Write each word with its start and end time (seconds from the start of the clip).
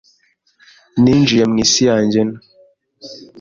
Ninjiye 1.01 1.43
mu 1.51 1.55
isi 1.63 1.81
yanjye 1.89 2.19
nto 2.27 2.39